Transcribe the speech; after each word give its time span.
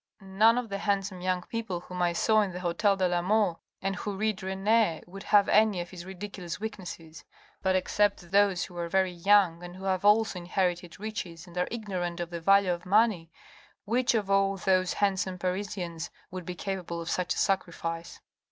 "None 0.41 0.57
of 0.57 0.69
the 0.69 0.79
handsome 0.79 1.21
young 1.21 1.43
people 1.43 1.81
whom 1.81 2.01
I 2.01 2.11
saw 2.13 2.41
in 2.41 2.53
the 2.53 2.59
hotel 2.61 2.97
de 2.97 3.07
la 3.07 3.21
Mole, 3.21 3.59
and 3.83 3.95
who 3.97 4.17
read 4.17 4.41
Rene, 4.41 5.03
would 5.05 5.21
have 5.21 5.47
any 5.47 5.79
of 5.79 5.91
his 5.91 6.05
ridiculous 6.07 6.59
weaknesses: 6.59 7.23
but, 7.61 7.75
except 7.75 8.31
those 8.31 8.63
who 8.63 8.75
are 8.79 8.89
very 8.89 9.11
young 9.11 9.61
and 9.61 9.75
who 9.75 9.83
have 9.83 10.03
also 10.03 10.39
inherited 10.39 10.99
riches 10.99 11.45
and 11.45 11.55
are 11.55 11.67
ignorant 11.69 12.19
of 12.19 12.31
the 12.31 12.41
value 12.41 12.73
of 12.73 12.83
money, 12.83 13.29
which 13.85 14.15
of 14.15 14.27
all 14.31 14.57
those 14.57 14.93
handsome 14.93 15.37
Parisians 15.37 16.09
would 16.31 16.47
be 16.47 16.55
capable 16.55 16.99
of 16.99 17.07
such 17.11 17.35
a 17.35 17.37
sacrifice 17.37 18.21